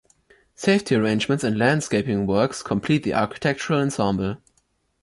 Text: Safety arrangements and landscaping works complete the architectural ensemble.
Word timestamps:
Safety 0.55 0.95
arrangements 0.95 1.43
and 1.43 1.59
landscaping 1.59 2.25
works 2.25 2.63
complete 2.63 3.03
the 3.03 3.13
architectural 3.13 3.81
ensemble. 3.81 4.37